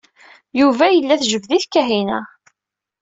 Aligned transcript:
Yuba 0.59 0.85
yella 0.89 1.15
tejbed-it 1.21 1.65
Kahina. 1.73 2.19